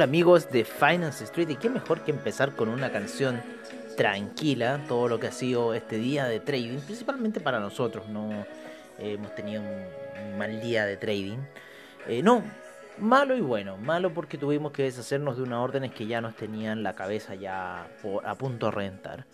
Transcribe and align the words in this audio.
Hola 0.00 0.06
amigos 0.06 0.50
de 0.50 0.64
Finance 0.64 1.24
Street 1.24 1.50
y 1.50 1.56
qué 1.56 1.68
mejor 1.68 2.00
que 2.00 2.10
empezar 2.10 2.56
con 2.56 2.70
una 2.70 2.90
canción 2.90 3.42
tranquila, 3.98 4.80
todo 4.88 5.08
lo 5.08 5.20
que 5.20 5.26
ha 5.26 5.30
sido 5.30 5.74
este 5.74 5.98
día 5.98 6.24
de 6.24 6.40
trading, 6.40 6.78
principalmente 6.78 7.38
para 7.38 7.60
nosotros, 7.60 8.08
no 8.08 8.46
hemos 8.98 9.34
tenido 9.34 9.60
un 9.60 10.38
mal 10.38 10.58
día 10.62 10.86
de 10.86 10.96
trading. 10.96 11.36
Eh, 12.08 12.22
no, 12.22 12.42
malo 12.96 13.36
y 13.36 13.42
bueno, 13.42 13.76
malo 13.76 14.14
porque 14.14 14.38
tuvimos 14.38 14.72
que 14.72 14.84
deshacernos 14.84 15.36
de 15.36 15.42
unas 15.42 15.58
órdenes 15.58 15.92
que 15.92 16.06
ya 16.06 16.22
nos 16.22 16.34
tenían 16.34 16.82
la 16.82 16.94
cabeza 16.94 17.34
ya 17.34 17.86
a 18.24 18.34
punto 18.36 18.66
de 18.66 18.72
reventar. 18.72 19.26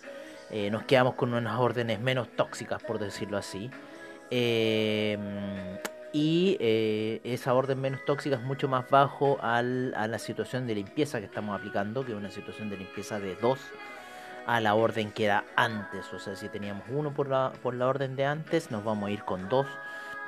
Eh, 0.51 0.69
nos 0.73 0.83
quedamos 0.83 1.15
con 1.15 1.33
unas 1.33 1.61
órdenes 1.61 2.01
menos 2.01 2.27
tóxicas, 2.35 2.83
por 2.83 2.99
decirlo 2.99 3.39
así. 3.39 3.71
Eh, 4.33 5.17
y 6.17 6.57
eh, 6.61 7.21
esa 7.25 7.53
orden 7.53 7.79
menos 7.79 8.03
tóxica 8.07 8.37
es 8.37 8.43
mucho 8.43 8.69
más 8.69 8.89
bajo 8.89 9.37
al, 9.43 9.93
a 9.95 10.09
la 10.09 10.19
situación 10.19 10.67
de 10.67 10.75
limpieza 10.75 11.19
que 11.19 11.27
estamos 11.27 11.55
aplicando, 11.55 12.07
que 12.07 12.13
es 12.13 12.17
una 12.17 12.31
situación 12.31 12.71
de 12.71 12.79
limpieza 12.79 13.21
de 13.21 13.37
2 13.37 13.59
a 14.47 14.61
la 14.63 14.75
orden 14.75 15.13
que 15.13 15.27
era 15.27 15.45
antes. 15.57 16.11
O 16.15 16.19
sea, 16.19 16.35
si 16.35 16.49
teníamos 16.49 16.85
uno 16.89 17.13
por 17.13 17.29
la, 17.29 17.53
por 17.63 17.75
la 17.75 17.87
orden 17.87 18.17
de 18.17 18.25
antes, 18.25 18.71
nos 18.71 18.83
vamos 18.83 19.09
a 19.09 19.11
ir 19.11 19.25
con 19.25 19.51
2 19.51 19.67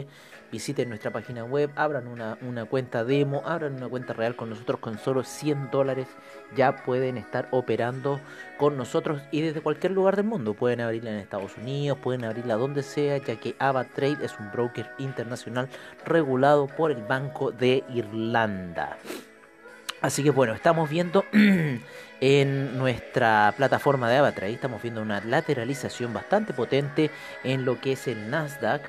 visiten 0.50 0.88
nuestra 0.88 1.10
página 1.12 1.44
web, 1.44 1.70
abran 1.76 2.08
una, 2.08 2.38
una, 2.42 2.64
cuenta 2.64 3.04
demo, 3.04 3.42
abran 3.44 3.74
una 3.74 3.88
cuenta 3.88 4.12
real 4.12 4.36
con 4.36 4.50
nosotros 4.50 4.80
con 4.80 4.98
solo 4.98 5.24
100 5.24 5.70
dólares. 5.70 6.08
Ya 6.56 6.84
pueden 6.84 7.18
estar 7.18 7.48
operando 7.50 8.20
con 8.58 8.76
nosotros 8.76 9.20
y 9.30 9.40
desde 9.40 9.60
cualquier 9.60 9.92
lugar 9.92 10.16
del 10.16 10.26
mundo. 10.26 10.54
Pueden 10.54 10.80
abrirla 10.80 11.10
en 11.10 11.18
Estados 11.18 11.56
Unidos, 11.56 11.98
pueden 12.02 12.24
abrirla 12.24 12.54
donde 12.54 12.82
sea, 12.82 13.18
ya 13.18 13.36
que 13.36 13.56
AvaTrade 13.58 14.24
es 14.24 14.38
un 14.38 14.50
broker 14.50 14.90
internacional 14.98 15.68
regulado 16.04 16.66
por 16.66 16.90
el 16.90 17.02
Banco 17.02 17.50
de 17.50 17.84
Irlanda. 17.88 18.96
Así 20.00 20.22
que 20.22 20.30
bueno, 20.30 20.52
estamos 20.52 20.90
viendo 20.90 21.24
en 22.20 22.78
nuestra 22.78 23.52
plataforma 23.56 24.10
de 24.10 24.18
AvaTrade, 24.18 24.52
estamos 24.52 24.82
viendo 24.82 25.02
una 25.02 25.20
lateralización 25.20 26.12
bastante 26.12 26.52
potente 26.52 27.10
en 27.42 27.64
lo 27.64 27.80
que 27.80 27.92
es 27.92 28.06
el 28.06 28.30
Nasdaq. 28.30 28.82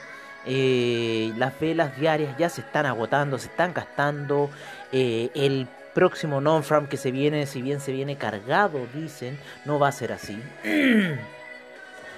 Eh, 0.47 1.33
las 1.37 1.59
velas 1.59 1.97
diarias 1.99 2.37
ya 2.37 2.49
se 2.49 2.61
están 2.61 2.85
agotando, 2.85 3.37
se 3.37 3.47
están 3.47 3.73
gastando. 3.73 4.49
Eh, 4.91 5.29
el 5.35 5.67
próximo 5.93 6.39
non-farm 6.39 6.87
que 6.87 6.95
se 6.95 7.11
viene, 7.11 7.45
si 7.45 7.61
bien 7.61 7.81
se 7.81 7.91
viene 7.91 8.15
cargado, 8.15 8.87
dicen, 8.93 9.37
no 9.65 9.77
va 9.77 9.89
a 9.89 9.91
ser 9.91 10.13
así. 10.13 10.41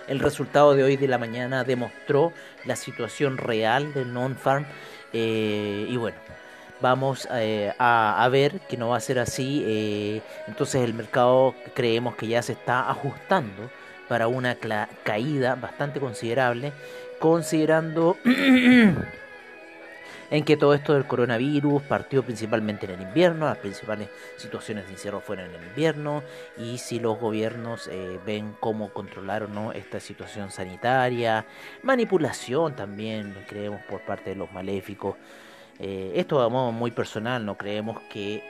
El 0.07 0.19
resultado 0.19 0.73
de 0.73 0.84
hoy 0.84 0.97
de 0.97 1.07
la 1.07 1.19
mañana 1.19 1.63
demostró 1.63 2.34
la 2.66 2.75
situación 2.75 3.38
real 3.38 3.94
del 3.94 4.12
non-farm. 4.12 4.66
Eh, 5.13 5.85
y 5.88 5.97
bueno, 5.97 6.18
vamos 6.81 7.28
a, 7.29 8.28
ver 8.29 8.59
que 8.62 8.75
no 8.75 8.89
va 8.89 8.97
a 8.97 9.01
ser 9.01 9.19
así. 9.19 10.22
Entonces 10.47 10.84
el 10.84 10.95
mercado 10.95 11.53
creemos 11.75 12.16
que 12.16 12.28
ya 12.28 12.41
se 12.41 12.53
está 12.53 12.89
ajustando 12.89 13.69
para 14.09 14.27
una 14.27 14.57
caída 15.03 15.55
bastante 15.55 16.01
considerable, 16.01 16.73
considerando 17.19 18.17
en 20.31 20.43
que 20.43 20.57
todo 20.57 20.73
esto 20.73 20.93
del 20.93 21.05
coronavirus 21.05 21.83
partió 21.83 22.23
principalmente 22.23 22.85
en 22.87 22.93
el 22.93 23.01
invierno, 23.01 23.45
las 23.45 23.59
principales 23.59 24.09
situaciones 24.37 24.85
de 24.87 24.93
encierro 24.93 25.21
fueron 25.21 25.45
en 25.45 25.55
el 25.55 25.67
invierno, 25.67 26.23
y 26.57 26.79
si 26.79 26.99
los 26.99 27.19
gobiernos 27.19 27.87
eh, 27.87 28.19
ven 28.25 28.55
cómo 28.59 28.89
controlar 28.89 29.43
o 29.43 29.47
no 29.47 29.71
esta 29.71 29.99
situación 29.99 30.51
sanitaria, 30.51 31.45
manipulación 31.83 32.75
también, 32.75 33.35
creemos, 33.47 33.81
por 33.83 34.01
parte 34.01 34.31
de 34.31 34.35
los 34.35 34.51
maléficos. 34.51 35.15
Eh, 35.79 36.11
esto 36.15 36.43
de 36.43 36.49
modo 36.49 36.71
muy 36.71 36.91
personal, 36.91 37.45
no 37.45 37.55
creemos 37.57 38.01
que, 38.09 38.43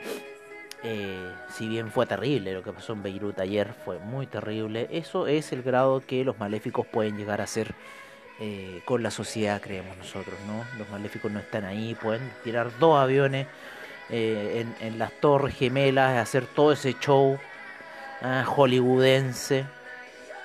eh, 0.84 1.34
si 1.50 1.68
bien 1.68 1.92
fue 1.92 2.06
terrible 2.06 2.54
lo 2.54 2.64
que 2.64 2.72
pasó 2.72 2.94
en 2.94 3.04
Beirut 3.04 3.40
ayer, 3.40 3.74
fue 3.86 4.00
muy 4.00 4.28
terrible, 4.28 4.88
eso 4.92 5.28
es 5.28 5.52
el 5.52 5.62
grado 5.62 6.02
que 6.06 6.24
los 6.24 6.40
maléficos 6.40 6.88
pueden 6.88 7.18
llegar 7.18 7.42
a 7.42 7.48
ser 7.48 7.74
eh, 8.40 8.82
con 8.86 9.04
la 9.04 9.12
sociedad, 9.12 9.60
creemos 9.62 9.98
nosotros, 9.98 10.36
¿no? 10.48 10.64
Los 10.78 10.90
maléficos 10.90 11.30
no 11.30 11.40
están 11.40 11.66
ahí, 11.66 11.96
pueden 11.96 12.32
tirar 12.46 12.72
dos 12.80 12.98
aviones 12.98 13.48
eh, 14.10 14.66
en, 14.80 14.98
las 14.98 15.12
torres 15.20 15.56
gemelas, 15.56 16.18
hacer 16.18 16.46
todo 16.46 16.72
ese 16.72 16.96
show 17.02 17.38
ah, 18.22 18.46
hollywoodense, 18.48 19.66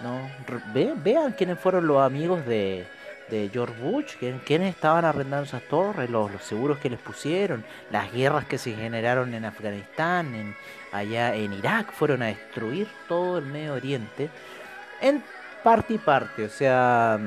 ¿no? 0.01 0.29
Ve, 0.75 0.93
vean 0.97 1.33
quiénes 1.33 1.61
fueron 1.61 1.87
los 1.87 2.03
amigos 2.03 2.45
de 2.45 2.85
de 3.31 3.49
George 3.53 3.81
Bush, 3.81 4.17
quienes 4.17 4.75
estaban 4.75 5.05
arrendando 5.05 5.45
esas 5.45 5.63
torres, 5.63 6.11
los, 6.11 6.31
los, 6.31 6.43
seguros 6.43 6.79
que 6.79 6.91
les 6.91 6.99
pusieron, 6.99 7.65
las 7.91 8.13
guerras 8.13 8.45
que 8.45 8.59
se 8.59 8.75
generaron 8.75 9.33
en 9.35 9.45
Afganistán, 9.45 10.35
en, 10.35 10.55
allá 10.93 11.35
en 11.35 11.53
Irak, 11.53 11.93
fueron 11.93 12.23
a 12.23 12.27
destruir 12.27 12.87
todo 13.09 13.39
el 13.39 13.47
Medio 13.47 13.75
Oriente, 13.75 14.29
en 15.01 15.23
parte 15.63 15.95
y 15.95 15.99
parte, 15.99 16.45
o 16.45 16.49
sea, 16.49 17.19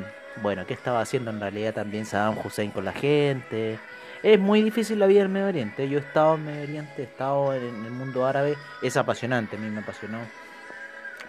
bueno, 0.42 0.66
¿qué 0.68 0.74
estaba 0.74 1.02
haciendo 1.02 1.32
en 1.32 1.40
realidad 1.40 1.74
también 1.74 2.06
Saddam 2.06 2.38
Hussein 2.44 2.72
con 2.72 2.86
la 2.86 2.94
gente? 2.94 3.80
Es 4.22 4.40
muy 4.40 4.62
difícil 4.62 5.00
la 5.00 5.08
vida 5.08 5.24
en 5.24 5.32
Medio 5.32 5.48
Oriente, 5.48 5.90
yo 5.90 5.98
he 5.98 6.02
estado 6.02 6.36
en 6.36 6.46
Medio 6.46 6.64
Oriente, 6.64 7.02
he 7.02 7.06
estado 7.06 7.54
en 7.56 7.86
el 7.86 7.92
mundo 7.92 8.26
árabe, 8.26 8.56
es 8.82 8.96
apasionante, 8.98 9.56
a 9.56 9.60
mí 9.60 9.70
me 9.70 9.82
apasionó, 9.82 10.20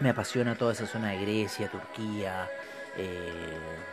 me 0.01 0.11
apasiona 0.11 0.55
toda 0.55 0.73
esa 0.73 0.87
zona 0.87 1.11
de 1.11 1.23
Grecia, 1.23 1.69
Turquía, 1.69 2.49
eh, 2.97 3.89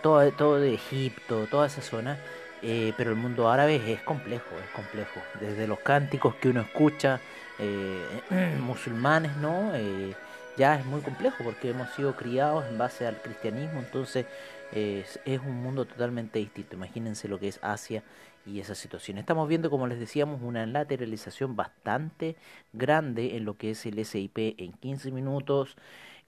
todo, 0.00 0.30
todo 0.32 0.58
de 0.58 0.74
Egipto, 0.74 1.46
toda 1.50 1.66
esa 1.66 1.82
zona, 1.82 2.18
eh, 2.62 2.92
pero 2.96 3.10
el 3.10 3.16
mundo 3.16 3.48
árabe 3.48 3.92
es 3.92 4.00
complejo, 4.02 4.56
es 4.64 4.70
complejo. 4.70 5.20
Desde 5.40 5.66
los 5.66 5.78
cánticos 5.80 6.34
que 6.36 6.48
uno 6.48 6.62
escucha, 6.62 7.20
eh, 7.58 8.56
musulmanes, 8.60 9.36
¿no? 9.36 9.74
Eh, 9.74 10.14
ya 10.56 10.78
es 10.78 10.84
muy 10.84 11.00
complejo 11.00 11.44
porque 11.44 11.70
hemos 11.70 11.90
sido 11.94 12.16
criados 12.16 12.66
en 12.68 12.78
base 12.78 13.06
al 13.06 13.16
cristianismo, 13.22 13.78
entonces 13.78 14.26
es, 14.72 15.20
es 15.24 15.40
un 15.40 15.62
mundo 15.62 15.84
totalmente 15.84 16.40
distinto. 16.40 16.74
Imagínense 16.74 17.28
lo 17.28 17.38
que 17.38 17.48
es 17.48 17.60
Asia 17.62 18.02
y 18.44 18.60
esa 18.60 18.74
situación. 18.74 19.18
Estamos 19.18 19.48
viendo, 19.48 19.70
como 19.70 19.86
les 19.86 20.00
decíamos, 20.00 20.40
una 20.42 20.66
lateralización 20.66 21.54
bastante 21.54 22.36
grande 22.72 23.36
en 23.36 23.44
lo 23.44 23.56
que 23.56 23.70
es 23.70 23.86
el 23.86 24.04
SIP 24.04 24.38
en 24.58 24.72
15 24.72 25.12
minutos 25.12 25.76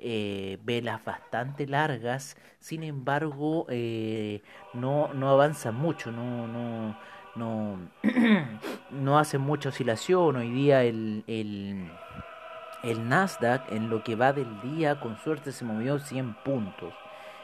eh, 0.01 0.59
velas 0.65 1.05
bastante 1.05 1.67
largas, 1.67 2.37
sin 2.59 2.83
embargo 2.83 3.67
eh, 3.69 4.43
no, 4.75 5.13
no 5.15 5.31
avanza 5.31 5.73
mucho, 5.73 6.11
no, 6.11 6.47
no, 6.47 6.97
no, 7.37 7.79
no 8.91 9.19
hace 9.19 9.39
mucha 9.39 9.69
oscilación. 9.69 10.37
Hoy 10.37 10.51
día 10.51 10.83
el, 10.83 11.25
el, 11.27 11.91
el 12.83 13.09
Nasdaq 13.09 13.71
en 13.73 13.91
lo 13.91 14.03
que 14.03 14.17
va 14.17 14.33
del 14.33 14.61
día 14.63 15.01
con 15.01 15.19
suerte 15.19 15.53
se 15.53 15.65
movió 15.65 15.99
100 15.99 16.35
puntos 16.45 16.95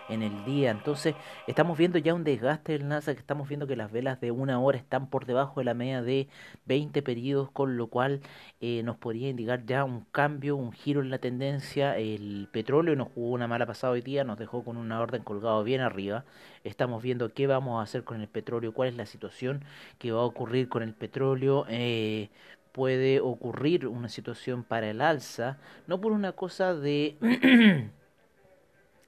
en 0.09 0.23
el 0.23 0.45
día. 0.45 0.71
Entonces, 0.71 1.15
estamos 1.47 1.79
viendo 1.79 1.99
ya 1.99 2.15
un 2.15 2.25
desgaste 2.25 2.73
del 2.73 2.89
NASA, 2.89 3.15
que 3.15 3.21
estamos 3.21 3.49
viendo 3.49 3.67
que 3.67 3.77
las 3.77 3.91
velas 3.93 4.21
de 4.21 4.31
una 4.31 4.61
hora 4.61 4.79
están 4.79 5.09
por 5.09 5.27
debajo 5.27 5.61
de 5.61 5.65
la 5.65 5.75
media 5.75 6.03
de 6.03 6.29
20 6.67 7.03
periodos, 7.03 7.51
con 7.51 7.77
lo 7.77 7.89
cual 7.89 8.21
eh, 8.61 8.83
nos 8.85 8.97
podría 8.97 9.29
indicar 9.29 9.65
ya 9.67 9.85
un 9.85 10.03
cambio, 10.13 10.57
un 10.57 10.73
giro 10.73 11.01
en 11.01 11.11
la 11.11 11.19
tendencia. 11.19 11.97
El 11.97 12.49
petróleo 12.53 12.97
nos 12.97 13.09
jugó 13.09 13.31
una 13.31 13.49
mala 13.49 13.67
pasada 13.67 13.93
hoy 13.93 14.03
día, 14.03 14.25
nos 14.25 14.39
dejó 14.39 14.65
con 14.65 14.77
una 14.77 15.01
orden 15.01 15.23
colgado 15.23 15.63
bien 15.65 15.81
arriba. 15.81 16.25
Estamos 16.65 17.03
viendo 17.03 17.33
qué 17.33 17.47
vamos 17.47 17.81
a 17.81 17.83
hacer 17.83 18.05
con 18.05 18.21
el 18.21 18.29
petróleo, 18.29 18.73
cuál 18.73 18.89
es 18.89 18.97
la 18.97 19.07
situación 19.07 19.65
que 19.99 20.13
va 20.13 20.21
a 20.21 20.25
ocurrir 20.25 20.69
con 20.69 20.83
el 20.83 20.95
petróleo. 20.95 21.67
Eh, 21.69 22.31
puede 22.77 23.21
ocurrir 23.21 23.87
una 23.87 24.11
situación 24.11 24.63
para 24.63 24.91
el 24.91 25.01
alza, 25.01 25.57
no 25.87 25.99
por 25.99 26.13
una 26.13 26.33
cosa 26.33 26.75
de 26.75 27.17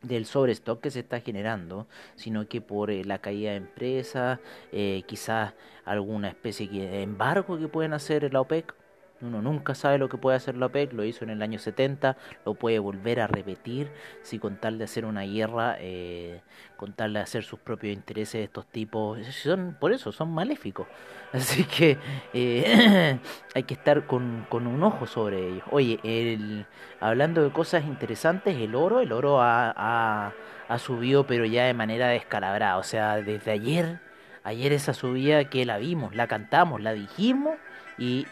del 0.03 0.27
sobrestock 0.27 0.81
que 0.81 0.91
se 0.91 1.01
está 1.01 1.21
generando, 1.21 1.87
sino 2.15 2.49
que 2.49 2.61
por 2.61 2.91
eh, 2.91 3.05
la 3.05 3.19
caída 3.19 3.51
de 3.51 3.57
empresas, 3.57 4.39
eh, 4.73 5.03
quizás 5.07 5.55
alguna 5.85 6.29
especie 6.29 6.69
de 6.69 7.03
embargo 7.03 7.59
que 7.59 7.69
pueden 7.69 7.93
hacer 7.93 8.33
la 8.33 8.41
OPEC 8.41 8.75
uno 9.21 9.43
nunca 9.43 9.75
sabe 9.75 9.99
lo 9.99 10.09
que 10.09 10.17
puede 10.17 10.37
hacer 10.37 10.57
la 10.57 10.67
OPEC, 10.67 10.93
lo 10.93 11.05
hizo 11.05 11.25
en 11.25 11.31
el 11.31 11.43
año 11.43 11.59
70, 11.59 12.17
lo 12.45 12.55
puede 12.55 12.79
volver 12.79 13.21
a 13.21 13.27
repetir 13.27 13.91
si 14.23 14.39
con 14.39 14.57
tal 14.57 14.79
de 14.79 14.85
hacer 14.85 15.05
una 15.05 15.23
guerra, 15.23 15.77
eh, 15.81 16.41
con 16.77 16.93
tal 16.93 17.15
de 17.15 17.21
hacer 17.21 17.43
sus 17.43 17.59
propios 17.59 17.93
intereses 17.95 18.45
estos 18.45 18.67
tipos, 18.67 19.19
son 19.27 19.77
por 19.79 19.93
eso, 19.93 20.13
son 20.13 20.33
maléficos. 20.33 20.87
Así 21.33 21.65
que 21.65 21.99
eh, 22.33 23.19
hay 23.55 23.63
que 23.65 23.75
estar 23.75 24.07
con, 24.07 24.47
con, 24.49 24.67
un 24.67 24.83
ojo 24.83 25.07
sobre 25.07 25.49
ellos. 25.49 25.65
Oye, 25.71 25.99
el, 26.05 26.67
hablando 27.01 27.43
de 27.43 27.51
cosas 27.51 27.85
interesantes, 27.85 28.57
el 28.57 28.75
oro, 28.75 29.01
el 29.01 29.13
oro 29.13 29.41
ha, 29.43 29.75
ha, 29.77 30.33
ha 30.69 30.79
subido 30.79 31.27
pero 31.27 31.45
ya 31.45 31.65
de 31.65 31.75
manera 31.75 32.09
descalabrada, 32.09 32.79
o 32.79 32.83
sea, 32.83 33.17
desde 33.17 33.51
ayer, 33.51 34.01
ayer 34.45 34.73
esa 34.73 34.95
subida 34.95 35.45
que 35.51 35.67
la 35.67 35.79
vimos, 35.79 36.15
la 36.15 36.29
cantamos, 36.29 36.81
la 36.81 36.93
dijimos 36.93 37.57
y 37.99 38.27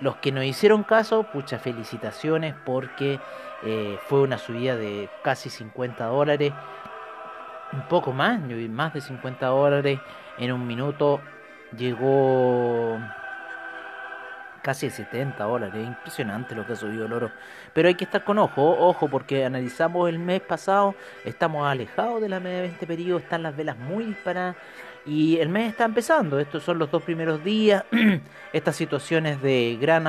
los 0.00 0.16
que 0.16 0.32
nos 0.32 0.44
hicieron 0.44 0.84
caso, 0.84 1.24
pucha, 1.24 1.58
felicitaciones 1.58 2.54
porque 2.64 3.18
eh, 3.64 3.98
fue 4.06 4.20
una 4.20 4.38
subida 4.38 4.76
de 4.76 5.08
casi 5.22 5.50
50 5.50 6.04
dólares, 6.06 6.52
un 7.72 7.82
poco 7.88 8.12
más, 8.12 8.40
más 8.40 8.94
de 8.94 9.00
50 9.00 9.46
dólares 9.46 10.00
en 10.38 10.52
un 10.52 10.66
minuto. 10.66 11.20
Llegó 11.76 12.98
casi 14.62 14.90
70 14.90 15.42
dólares, 15.44 15.86
impresionante 15.86 16.54
lo 16.54 16.66
que 16.66 16.74
ha 16.74 16.76
subido 16.76 17.06
el 17.06 17.12
oro. 17.12 17.30
Pero 17.72 17.88
hay 17.88 17.94
que 17.94 18.04
estar 18.04 18.24
con 18.24 18.38
ojo, 18.38 18.76
ojo, 18.78 19.08
porque 19.08 19.44
analizamos 19.44 20.08
el 20.08 20.18
mes 20.18 20.40
pasado, 20.40 20.94
estamos 21.24 21.66
alejados 21.66 22.20
de 22.20 22.28
la 22.28 22.40
media 22.40 22.56
de 22.56 22.62
20 22.62 22.86
periodo, 22.86 23.18
están 23.18 23.42
las 23.42 23.56
velas 23.56 23.76
muy 23.76 24.04
disparadas 24.04 24.56
y 25.08 25.38
el 25.38 25.48
mes 25.48 25.70
está 25.70 25.84
empezando, 25.84 26.38
estos 26.38 26.62
son 26.62 26.78
los 26.78 26.90
dos 26.90 27.02
primeros 27.02 27.42
días, 27.42 27.82
estas 28.52 28.76
situaciones 28.76 29.40
de 29.40 29.78
gran 29.80 30.06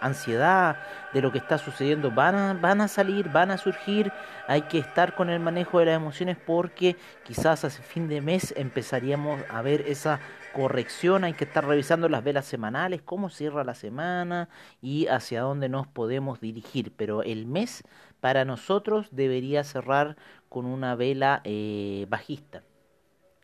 ansiedad 0.00 0.76
de 1.12 1.22
lo 1.22 1.30
que 1.30 1.38
está 1.38 1.56
sucediendo 1.56 2.10
van 2.10 2.34
a, 2.34 2.54
van 2.54 2.80
a 2.80 2.88
salir, 2.88 3.28
van 3.28 3.52
a 3.52 3.58
surgir, 3.58 4.12
hay 4.48 4.62
que 4.62 4.78
estar 4.78 5.14
con 5.14 5.30
el 5.30 5.38
manejo 5.38 5.78
de 5.78 5.86
las 5.86 5.96
emociones 5.96 6.36
porque 6.44 6.96
quizás 7.22 7.64
hace 7.64 7.80
fin 7.80 8.08
de 8.08 8.20
mes 8.20 8.52
empezaríamos 8.56 9.40
a 9.48 9.62
ver 9.62 9.82
esa 9.86 10.18
corrección, 10.52 11.24
hay 11.24 11.34
que 11.34 11.44
estar 11.44 11.66
revisando 11.66 12.08
las 12.08 12.24
velas 12.24 12.46
semanales, 12.46 13.02
cómo 13.02 13.30
cierra 13.30 13.64
la 13.64 13.74
semana 13.74 14.48
y 14.82 15.06
hacia 15.06 15.42
dónde 15.42 15.68
nos 15.68 15.86
podemos 15.86 16.40
dirigir, 16.40 16.92
pero 16.96 17.22
el 17.22 17.46
mes 17.46 17.84
para 18.20 18.44
nosotros 18.44 19.08
debería 19.12 19.64
cerrar 19.64 20.16
con 20.48 20.66
una 20.66 20.94
vela 20.94 21.40
eh, 21.44 22.06
bajista 22.08 22.62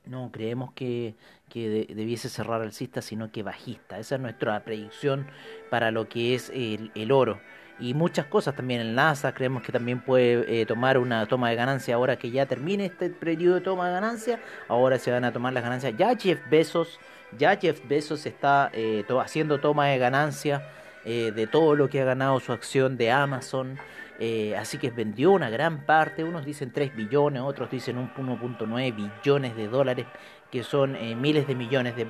no 0.07 0.31
creemos 0.33 0.73
que, 0.73 1.15
que 1.49 1.87
debiese 1.89 2.29
cerrar 2.29 2.63
alcista, 2.63 3.03
sino 3.03 3.31
que 3.31 3.43
bajista. 3.43 3.99
Esa 3.99 4.15
es 4.15 4.21
nuestra 4.21 4.65
predicción 4.65 5.27
para 5.71 5.91
lo 5.91 6.09
que 6.09 6.35
es 6.35 6.51
el, 6.51 6.93
el 6.95 7.13
oro. 7.13 7.41
Y 7.79 7.93
muchas 7.93 8.25
cosas 8.27 8.55
también 8.55 8.81
el 8.81 8.95
NASA 8.95 9.35
creemos 9.35 9.63
que 9.63 9.71
también 9.71 10.01
puede 10.01 10.63
eh, 10.63 10.65
tomar 10.65 10.97
una 10.97 11.27
toma 11.27 11.51
de 11.51 11.57
ganancia 11.57 11.95
ahora 11.95 12.17
que 12.17 12.31
ya 12.31 12.47
termine 12.47 12.87
este 12.87 13.11
periodo 13.11 13.57
de 13.57 13.61
toma 13.61 13.89
de 13.89 13.93
ganancia. 13.93 14.41
Ahora 14.69 14.99
se 14.99 15.11
van 15.11 15.25
a 15.25 15.33
tomar 15.33 15.53
las 15.53 15.63
ganancias. 15.63 15.95
Ya 15.97 16.17
Jeff 16.17 16.41
Bezos, 16.49 16.99
Jeff 17.39 17.81
Bezos 17.87 18.27
está 18.27 18.71
eh, 18.73 19.05
haciendo 19.21 19.59
toma 19.59 19.89
de 19.89 19.99
ganancia 19.99 20.69
eh, 21.05 21.33
de 21.35 21.47
todo 21.47 21.75
lo 21.75 21.89
que 21.89 22.01
ha 22.01 22.05
ganado 22.05 22.41
su 22.41 22.53
acción 22.53 22.97
de 22.97 23.11
Amazon. 23.11 23.79
Eh, 24.19 24.57
así 24.57 24.79
que 24.79 24.91
vendió 24.91 25.33
una 25.33 25.51
gran 25.51 25.85
parte, 25.85 26.25
unos 26.25 26.47
dicen 26.47 26.73
3 26.73 26.97
billones, 26.97 27.43
otros 27.43 27.71
dicen 27.71 27.99
1.9 28.15 28.95
billones 28.95 29.57
de 29.57 29.69
dólares, 29.69 30.07
que 30.51 30.63
son 30.63 30.97
miles 31.21 31.47
de 31.47 31.55
millones 31.55 31.95
de, 31.97 32.07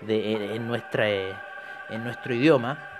de, 0.00 0.56
en, 0.56 0.66
nuestra, 0.66 1.08
en 1.08 2.02
nuestro 2.02 2.34
idioma. 2.34 2.97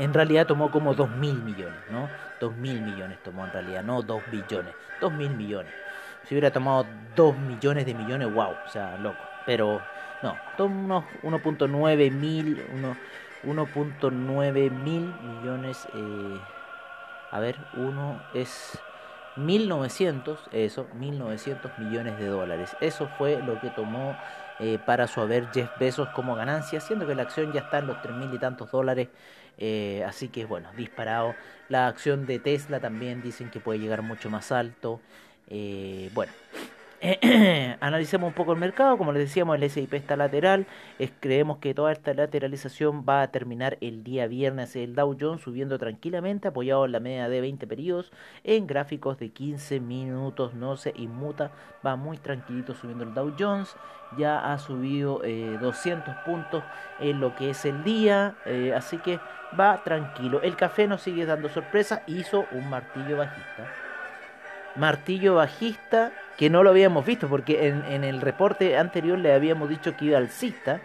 En 0.00 0.14
realidad 0.14 0.46
tomó 0.46 0.70
como 0.70 0.94
2 0.94 1.10
mil 1.10 1.42
millones, 1.42 1.78
¿no? 1.90 2.08
2 2.40 2.56
mil 2.56 2.80
millones 2.80 3.18
tomó 3.22 3.44
en 3.44 3.52
realidad, 3.52 3.84
no 3.84 4.00
2 4.00 4.22
billones, 4.32 4.74
2 4.98 5.12
mil 5.12 5.28
millones. 5.36 5.70
Si 6.24 6.34
hubiera 6.34 6.50
tomado 6.50 6.86
2 7.14 7.36
millones 7.36 7.84
de 7.84 7.92
millones, 7.92 8.32
wow, 8.32 8.54
o 8.66 8.68
sea, 8.70 8.96
loco. 8.96 9.22
Pero 9.44 9.82
no, 10.22 10.38
tomó 10.56 11.04
unos 11.22 11.42
1.9 11.42 12.10
mil, 12.10 12.64
unos 12.72 12.96
1.9 13.44 14.70
mil 14.70 15.14
millones. 15.22 15.86
Eh, 15.92 16.40
a 17.30 17.38
ver, 17.38 17.56
uno 17.74 18.22
es 18.32 18.80
1900, 19.40 20.38
eso, 20.52 20.86
1900 20.94 21.78
millones 21.78 22.18
de 22.18 22.26
dólares. 22.26 22.76
Eso 22.80 23.08
fue 23.18 23.42
lo 23.42 23.60
que 23.60 23.70
tomó 23.70 24.16
eh, 24.58 24.78
para 24.84 25.06
su 25.06 25.20
haber 25.20 25.50
Jeff 25.52 25.70
Bezos 25.78 26.08
como 26.10 26.34
ganancia, 26.34 26.80
siendo 26.80 27.06
que 27.06 27.14
la 27.14 27.22
acción 27.22 27.52
ya 27.52 27.60
está 27.60 27.78
en 27.78 27.86
los 27.86 28.00
3 28.02 28.14
mil 28.14 28.32
y 28.32 28.38
tantos 28.38 28.70
dólares. 28.70 29.08
Eh, 29.58 30.04
así 30.06 30.28
que 30.28 30.44
bueno, 30.44 30.70
disparado. 30.76 31.34
La 31.68 31.88
acción 31.88 32.26
de 32.26 32.38
Tesla 32.38 32.80
también 32.80 33.22
dicen 33.22 33.50
que 33.50 33.60
puede 33.60 33.78
llegar 33.78 34.02
mucho 34.02 34.30
más 34.30 34.52
alto. 34.52 35.00
bueno, 36.14 36.32
analicemos 37.80 38.28
un 38.28 38.34
poco 38.34 38.52
el 38.52 38.58
mercado, 38.58 38.98
como 38.98 39.12
les 39.12 39.22
decíamos, 39.22 39.56
el 39.56 39.70
SIP 39.70 39.94
está 39.94 40.16
lateral, 40.16 40.66
creemos 41.20 41.56
que 41.56 41.72
toda 41.72 41.92
esta 41.92 42.12
lateralización 42.12 43.06
va 43.08 43.22
a 43.22 43.30
terminar 43.30 43.78
el 43.80 44.04
día 44.04 44.26
viernes, 44.26 44.76
el 44.76 44.94
Dow 44.94 45.16
Jones 45.18 45.40
subiendo 45.40 45.78
tranquilamente, 45.78 46.48
apoyado 46.48 46.84
en 46.84 46.92
la 46.92 47.00
media 47.00 47.30
de 47.30 47.40
20 47.40 47.66
periodos, 47.66 48.12
en 48.44 48.66
gráficos 48.66 49.18
de 49.18 49.30
15 49.30 49.80
minutos, 49.80 50.52
no 50.52 50.76
se 50.76 50.92
inmuta, 50.94 51.52
va 51.84 51.96
muy 51.96 52.18
tranquilito 52.18 52.74
subiendo 52.74 53.04
el 53.04 53.14
Dow 53.14 53.34
Jones, 53.38 53.74
ya 54.18 54.52
ha 54.52 54.58
subido 54.58 55.22
200 55.60 56.08
eh, 56.08 56.18
puntos 56.26 56.62
en 56.98 57.18
lo 57.18 57.34
que 57.34 57.50
es 57.50 57.64
el 57.64 57.82
día, 57.82 58.34
eh, 58.44 58.74
así 58.76 58.98
que 58.98 59.18
va 59.58 59.82
tranquilo, 59.82 60.42
el 60.42 60.54
café 60.54 60.86
nos 60.86 61.00
sigue 61.00 61.24
dando 61.24 61.48
sorpresa, 61.48 62.02
hizo 62.06 62.44
un 62.52 62.68
martillo 62.68 63.16
bajista. 63.16 63.72
Martillo 64.76 65.34
bajista 65.34 66.12
que 66.40 66.48
no 66.48 66.62
lo 66.62 66.70
habíamos 66.70 67.04
visto 67.04 67.28
porque 67.28 67.68
en, 67.68 67.84
en 67.84 68.02
el 68.02 68.22
reporte 68.22 68.78
anterior 68.78 69.18
le 69.18 69.34
habíamos 69.34 69.68
dicho 69.68 69.94
que 69.94 70.06
iba 70.06 70.16
alcista 70.16 70.80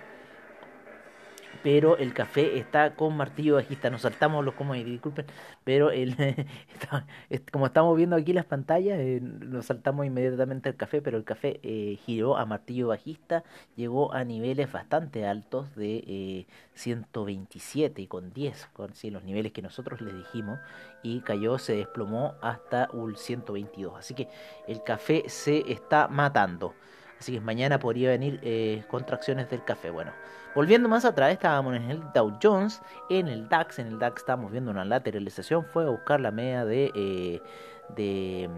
pero 1.65 1.97
el 1.97 2.13
café 2.13 2.59
está 2.59 2.93
con 2.95 3.17
martillo 3.17 3.55
bajista. 3.55 3.89
Nos 3.89 4.03
saltamos 4.03 4.45
los 4.45 4.53
como 4.53 4.75
disculpen, 4.75 5.25
pero 5.63 5.89
el, 5.89 6.15
como 7.51 7.65
estamos 7.65 7.97
viendo 7.97 8.15
aquí 8.15 8.33
las 8.33 8.45
pantallas, 8.45 8.99
eh, 8.99 9.19
nos 9.19 9.65
saltamos 9.65 10.05
inmediatamente 10.05 10.69
al 10.69 10.75
café, 10.75 11.01
pero 11.01 11.17
el 11.17 11.23
café 11.23 11.59
eh, 11.63 11.97
giró 12.05 12.37
a 12.37 12.45
martillo 12.45 12.89
bajista, 12.89 13.43
llegó 13.75 14.13
a 14.13 14.23
niveles 14.23 14.71
bastante 14.71 15.25
altos 15.25 15.75
de 15.75 16.03
eh, 16.05 16.45
127 16.75 17.99
y 17.99 18.05
con 18.05 18.31
10, 18.31 18.67
con 18.71 18.91
los 19.01 19.23
niveles 19.23 19.51
que 19.51 19.63
nosotros 19.63 20.01
le 20.01 20.13
dijimos, 20.13 20.59
y 21.01 21.21
cayó, 21.21 21.57
se 21.57 21.75
desplomó 21.75 22.35
hasta 22.43 22.89
un 22.93 23.17
122. 23.17 23.97
Así 23.97 24.13
que 24.13 24.27
el 24.67 24.83
café 24.83 25.23
se 25.29 25.71
está 25.71 26.09
matando. 26.09 26.75
Así 27.19 27.31
que 27.31 27.39
mañana 27.39 27.79
podría 27.79 28.09
venir 28.09 28.39
eh, 28.43 28.83
contracciones 28.87 29.49
del 29.49 29.63
café. 29.63 29.89
Bueno, 29.89 30.11
volviendo 30.55 30.89
más 30.89 31.05
atrás, 31.05 31.31
estábamos 31.31 31.75
en 31.75 31.91
el 31.91 32.01
Dow 32.13 32.37
Jones, 32.41 32.81
en 33.09 33.27
el 33.27 33.47
DAX. 33.49 33.79
En 33.79 33.87
el 33.87 33.99
DAX 33.99 34.21
estábamos 34.21 34.51
viendo 34.51 34.71
una 34.71 34.85
lateralización. 34.85 35.65
Fue 35.65 35.83
a 35.83 35.89
buscar 35.89 36.19
la 36.19 36.31
media 36.31 36.65
de. 36.65 36.91
Eh, 36.95 37.41
de, 37.89 38.49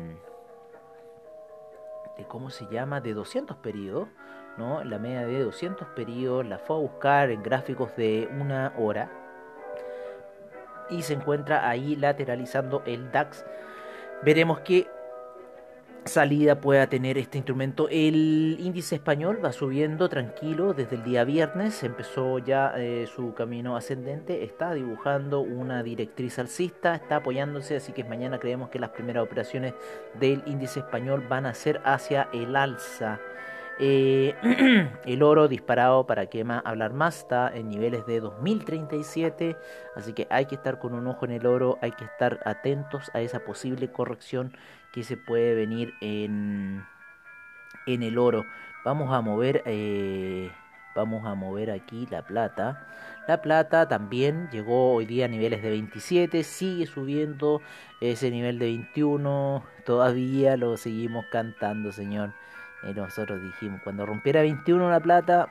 de. 2.17 2.25
¿Cómo 2.27 2.49
se 2.49 2.65
llama? 2.67 3.01
De 3.01 3.13
200 3.13 3.57
periodos. 3.57 4.07
¿no? 4.57 4.83
La 4.83 4.97
media 4.97 5.25
de 5.25 5.43
200 5.43 5.87
periodos 5.89 6.45
la 6.45 6.57
fue 6.57 6.77
a 6.77 6.79
buscar 6.79 7.29
en 7.29 7.43
gráficos 7.43 7.95
de 7.95 8.27
una 8.39 8.73
hora 8.77 9.11
y 10.89 11.03
se 11.03 11.13
encuentra 11.13 11.67
ahí 11.67 11.95
lateralizando 11.95 12.81
el 12.85 13.11
DAX. 13.11 13.45
Veremos 14.23 14.61
qué 14.61 14.89
salida 16.07 16.59
pueda 16.59 16.87
tener 16.87 17.17
este 17.17 17.37
instrumento. 17.37 17.87
El 17.89 18.57
índice 18.59 18.95
español 18.95 19.39
va 19.43 19.51
subiendo 19.51 20.09
tranquilo 20.09 20.73
desde 20.73 20.95
el 20.95 21.03
día 21.03 21.23
viernes, 21.23 21.83
empezó 21.83 22.39
ya 22.39 22.73
eh, 22.77 23.07
su 23.07 23.33
camino 23.33 23.75
ascendente, 23.75 24.43
está 24.43 24.73
dibujando 24.73 25.41
una 25.41 25.83
directriz 25.83 26.39
alcista, 26.39 26.95
está 26.95 27.17
apoyándose, 27.17 27.75
así 27.75 27.91
que 27.93 28.03
mañana 28.03 28.39
creemos 28.39 28.69
que 28.69 28.79
las 28.79 28.89
primeras 28.91 29.23
operaciones 29.23 29.73
del 30.19 30.43
índice 30.45 30.79
español 30.79 31.25
van 31.27 31.45
a 31.45 31.53
ser 31.53 31.81
hacia 31.83 32.29
el 32.33 32.55
alza. 32.55 33.19
Eh, 33.79 34.33
el 35.05 35.21
oro 35.21 35.47
disparado 35.47 36.07
para 36.07 36.25
que 36.25 36.43
más 36.43 36.63
hablar 36.65 36.93
más 36.93 37.19
está 37.19 37.51
en 37.53 37.69
niveles 37.69 38.05
de 38.07 38.19
2037, 38.19 39.55
así 39.95 40.13
que 40.13 40.27
hay 40.31 40.45
que 40.45 40.55
estar 40.55 40.79
con 40.79 40.95
un 40.95 41.05
ojo 41.07 41.25
en 41.25 41.31
el 41.31 41.45
oro, 41.45 41.77
hay 41.81 41.91
que 41.91 42.05
estar 42.05 42.39
atentos 42.45 43.11
a 43.13 43.21
esa 43.21 43.39
posible 43.39 43.91
corrección 43.91 44.53
que 44.97 45.03
se 45.03 45.15
puede 45.15 45.53
venir 45.53 45.93
en, 46.01 46.83
en 47.85 48.01
el 48.01 48.17
oro. 48.17 48.47
Vamos 48.83 49.13
a 49.13 49.21
mover, 49.21 49.61
eh, 49.67 50.51
vamos 50.95 51.23
a 51.27 51.35
mover 51.35 51.69
aquí 51.69 52.07
la 52.09 52.23
plata. 52.23 52.87
La 53.27 53.39
plata 53.43 53.87
también 53.87 54.49
llegó 54.51 54.95
hoy 54.95 55.05
día 55.05 55.25
a 55.25 55.27
niveles 55.27 55.61
de 55.61 55.69
27, 55.69 56.43
sigue 56.43 56.87
subiendo 56.87 57.61
ese 58.01 58.31
nivel 58.31 58.57
de 58.57 58.65
21, 58.65 59.63
todavía 59.85 60.57
lo 60.57 60.77
seguimos 60.77 61.27
cantando, 61.31 61.91
señor. 61.91 62.33
Y 62.81 62.91
nosotros 62.95 63.39
dijimos, 63.39 63.81
cuando 63.83 64.03
rompiera 64.03 64.41
21 64.41 64.89
la 64.89 64.99
plata, 64.99 65.47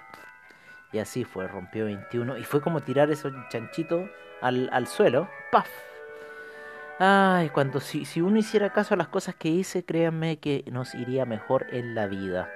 y 0.91 0.99
así 0.99 1.23
fue, 1.23 1.47
rompió 1.47 1.85
21. 1.85 2.37
Y 2.37 2.43
fue 2.43 2.61
como 2.61 2.81
tirar 2.81 3.13
esos 3.13 3.33
chanchitos 3.51 4.11
al, 4.41 4.69
al 4.73 4.89
suelo. 4.89 5.29
¡Paf! 5.53 5.69
Ay, 6.99 7.51
cuando 7.51 7.81
si, 7.81 8.05
si 8.05 8.23
uno 8.23 8.39
hiciera 8.39 8.73
caso 8.73 8.95
a 8.95 8.97
las 8.97 9.09
cosas 9.09 9.35
que 9.35 9.49
hice, 9.49 9.85
créanme 9.85 10.39
que 10.39 10.65
nos 10.71 10.95
iría 10.95 11.27
mejor 11.27 11.67
en 11.71 11.95
la 11.95 12.07
vida. 12.07 12.51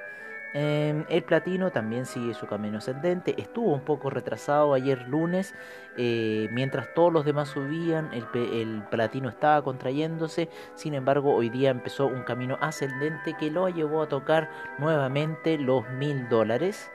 Em, 0.52 1.04
el 1.08 1.22
platino 1.22 1.70
también 1.70 2.06
sigue 2.06 2.34
su 2.34 2.46
camino 2.46 2.78
ascendente. 2.78 3.40
Estuvo 3.40 3.72
un 3.72 3.82
poco 3.84 4.10
retrasado 4.10 4.74
ayer 4.74 5.08
lunes. 5.08 5.54
Eh, 5.96 6.48
mientras 6.52 6.92
todos 6.94 7.12
los 7.12 7.24
demás 7.24 7.50
subían, 7.50 8.10
el, 8.12 8.26
el, 8.34 8.82
platino 8.90 9.28
estaba 9.28 9.62
contrayéndose. 9.62 10.48
Sin 10.74 10.94
embargo, 10.94 11.34
hoy 11.34 11.50
día 11.50 11.70
empezó 11.70 12.06
un 12.06 12.22
camino 12.22 12.56
ascendente 12.60 13.34
que 13.38 13.50
lo 13.50 13.68
llevó 13.68 14.02
a 14.02 14.08
tocar 14.08 14.50
nuevamente 14.78 15.58
los 15.58 15.88
mil 15.90 16.28
dólares. 16.28 16.90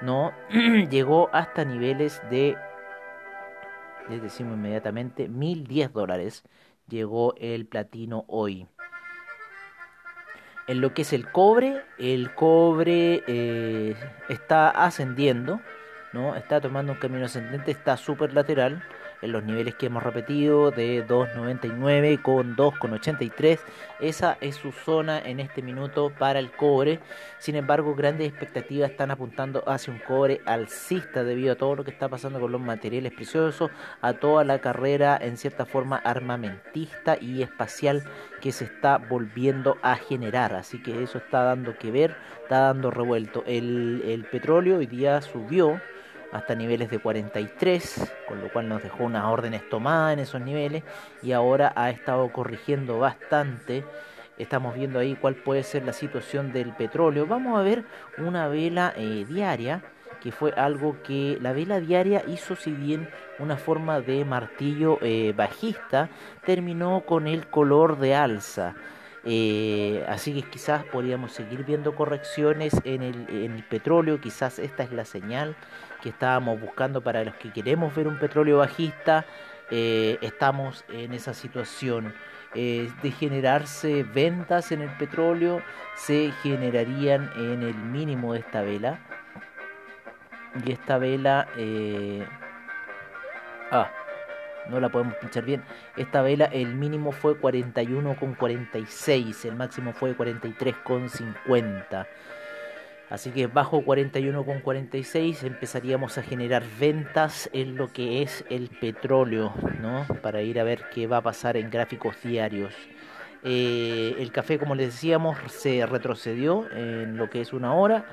¿no? 0.00 0.32
Llegó 0.90 1.30
hasta 1.32 1.64
niveles 1.64 2.20
de, 2.30 2.56
les 4.08 4.22
decimos 4.22 4.56
inmediatamente, 4.56 5.28
mil 5.28 5.66
diez 5.66 5.92
dólares. 5.92 6.44
Llegó 6.88 7.34
el 7.36 7.66
platino 7.66 8.24
hoy 8.28 8.66
en 10.66 10.80
lo 10.80 10.94
que 10.94 11.02
es 11.02 11.12
el 11.12 11.30
cobre, 11.30 11.82
el 11.98 12.34
cobre 12.34 13.22
eh, 13.26 13.94
está 14.28 14.70
ascendiendo, 14.70 15.60
¿no? 16.12 16.34
Está 16.34 16.60
tomando 16.60 16.92
un 16.92 16.98
camino 16.98 17.26
ascendente, 17.26 17.70
está 17.70 17.96
súper 17.96 18.32
lateral 18.32 18.82
en 19.26 19.32
los 19.32 19.44
niveles 19.44 19.74
que 19.74 19.86
hemos 19.86 20.02
repetido 20.02 20.70
de 20.70 21.06
2.99 21.06 22.22
con 22.22 22.56
2.83. 22.56 23.58
Esa 24.00 24.38
es 24.40 24.56
su 24.56 24.72
zona 24.72 25.18
en 25.18 25.40
este 25.40 25.62
minuto 25.62 26.12
para 26.18 26.38
el 26.38 26.50
cobre. 26.50 27.00
Sin 27.38 27.56
embargo, 27.56 27.94
grandes 27.94 28.28
expectativas 28.28 28.90
están 28.90 29.10
apuntando 29.10 29.62
hacia 29.68 29.92
un 29.92 29.98
cobre 29.98 30.40
alcista 30.46 31.24
debido 31.24 31.52
a 31.52 31.56
todo 31.56 31.76
lo 31.76 31.84
que 31.84 31.90
está 31.90 32.08
pasando 32.08 32.40
con 32.40 32.52
los 32.52 32.60
materiales 32.60 33.12
preciosos, 33.12 33.70
a 34.00 34.14
toda 34.14 34.44
la 34.44 34.60
carrera 34.60 35.18
en 35.20 35.36
cierta 35.36 35.66
forma 35.66 35.96
armamentista 35.96 37.18
y 37.20 37.42
espacial 37.42 38.04
que 38.40 38.52
se 38.52 38.64
está 38.64 38.98
volviendo 38.98 39.76
a 39.82 39.96
generar. 39.96 40.54
Así 40.54 40.82
que 40.82 41.02
eso 41.02 41.18
está 41.18 41.42
dando 41.42 41.76
que 41.76 41.90
ver, 41.90 42.16
está 42.42 42.60
dando 42.60 42.90
revuelto. 42.90 43.42
El, 43.46 44.02
el 44.06 44.24
petróleo 44.24 44.78
hoy 44.78 44.86
día 44.86 45.20
subió 45.20 45.80
hasta 46.36 46.54
niveles 46.54 46.90
de 46.90 46.98
43, 46.98 48.12
con 48.28 48.40
lo 48.40 48.52
cual 48.52 48.68
nos 48.68 48.82
dejó 48.82 49.04
unas 49.04 49.24
órdenes 49.24 49.68
tomadas 49.68 50.12
en 50.12 50.20
esos 50.20 50.40
niveles 50.40 50.84
y 51.22 51.32
ahora 51.32 51.72
ha 51.74 51.90
estado 51.90 52.30
corrigiendo 52.32 52.98
bastante. 52.98 53.84
Estamos 54.38 54.74
viendo 54.74 54.98
ahí 54.98 55.16
cuál 55.16 55.34
puede 55.34 55.62
ser 55.62 55.84
la 55.84 55.92
situación 55.92 56.52
del 56.52 56.72
petróleo. 56.72 57.26
Vamos 57.26 57.58
a 57.58 57.62
ver 57.62 57.84
una 58.18 58.48
vela 58.48 58.92
eh, 58.96 59.24
diaria, 59.28 59.82
que 60.20 60.30
fue 60.30 60.52
algo 60.52 60.96
que 61.02 61.38
la 61.40 61.52
vela 61.52 61.80
diaria 61.80 62.22
hizo, 62.26 62.54
si 62.54 62.70
bien 62.70 63.08
una 63.38 63.56
forma 63.56 64.00
de 64.00 64.24
martillo 64.24 64.98
eh, 65.00 65.32
bajista, 65.34 66.10
terminó 66.44 67.02
con 67.06 67.26
el 67.26 67.46
color 67.46 67.98
de 67.98 68.14
alza. 68.14 68.74
Eh, 69.28 70.04
así 70.08 70.32
que 70.32 70.48
quizás 70.48 70.84
podríamos 70.84 71.32
seguir 71.32 71.64
viendo 71.64 71.96
correcciones 71.96 72.80
en 72.84 73.02
el, 73.02 73.64
petróleo, 73.68 74.20
quizás 74.20 74.60
esta 74.60 74.84
es 74.84 74.92
la 74.92 75.04
señal 75.04 75.56
que 76.00 76.10
estábamos 76.10 76.60
buscando 76.60 77.00
para 77.00 77.24
los 77.24 77.34
que 77.34 77.52
queremos 77.52 77.92
ver 77.92 78.06
un 78.06 78.20
petróleo 78.20 78.58
bajista, 78.58 79.26
eh, 79.72 80.16
estamos 80.20 80.84
en 80.90 81.12
esa 81.12 81.34
situación 81.34 82.14
eh, 82.54 82.88
de 83.02 83.10
generarse 83.10 84.04
ventas 84.04 84.70
en 84.70 84.82
el 84.82 84.90
petróleo, 84.90 85.60
se 85.96 86.30
generarían 86.44 87.32
en 87.34 87.64
el 87.64 87.74
mínimo 87.74 88.32
de 88.32 88.38
esta 88.38 88.62
vela. 88.62 89.00
Y 90.64 90.70
esta 90.70 90.98
vela... 90.98 91.48
Ah, 93.72 93.90
no 94.70 94.80
la 94.80 94.88
podemos 94.88 95.14
pinchar 95.16 95.44
bien. 95.44 95.62
Esta 95.96 96.22
vela, 96.22 96.46
el 96.46 96.74
mínimo 96.74 97.12
fue 97.12 97.38
41,46, 97.40 99.44
el 99.44 99.56
máximo 99.56 99.92
fue 99.92 100.16
43,50. 100.16 102.06
Así 103.08 103.30
que 103.30 103.46
bajo 103.46 103.82
41,46 103.82 105.44
empezaríamos 105.44 106.18
a 106.18 106.22
generar 106.22 106.64
ventas 106.80 107.48
en 107.52 107.76
lo 107.76 107.92
que 107.92 108.22
es 108.22 108.44
el 108.50 108.68
petróleo, 108.68 109.54
¿no? 109.80 110.06
Para 110.22 110.42
ir 110.42 110.58
a 110.58 110.64
ver 110.64 110.82
qué 110.92 111.06
va 111.06 111.18
a 111.18 111.22
pasar 111.22 111.56
en 111.56 111.70
gráficos 111.70 112.16
diarios. 112.22 112.74
Eh, 113.44 114.16
el 114.18 114.32
café, 114.32 114.58
como 114.58 114.74
les 114.74 114.86
decíamos, 114.86 115.38
se 115.52 115.86
retrocedió 115.86 116.68
en 116.72 117.16
lo 117.16 117.30
que 117.30 117.40
es 117.40 117.52
una 117.52 117.74
hora. 117.74 118.06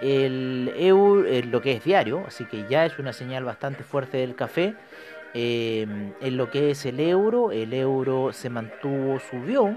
El 0.00 0.72
euro, 0.76 1.24
en 1.24 1.52
lo 1.52 1.62
que 1.62 1.74
es 1.74 1.84
diario, 1.84 2.24
así 2.26 2.44
que 2.44 2.66
ya 2.68 2.84
es 2.84 2.98
una 2.98 3.12
señal 3.12 3.44
bastante 3.44 3.84
fuerte 3.84 4.16
del 4.16 4.34
café. 4.34 4.74
Eh, 5.34 5.86
en 6.20 6.36
lo 6.36 6.50
que 6.50 6.70
es 6.70 6.84
el 6.86 7.00
euro, 7.00 7.52
el 7.52 7.72
euro 7.72 8.32
se 8.32 8.50
mantuvo, 8.50 9.18
subió 9.18 9.76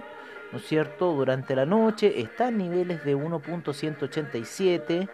¿no 0.56 0.60
es 0.60 0.68
cierto? 0.68 1.12
Durante 1.12 1.54
la 1.54 1.66
noche 1.66 2.22
está 2.22 2.48
en 2.48 2.60
niveles 2.60 3.04
de 3.04 3.16
1.187. 3.16 5.10